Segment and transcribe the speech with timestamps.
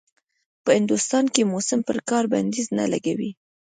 [0.63, 3.31] په هندوستان کې موسم پر کار بنديز نه لګوي.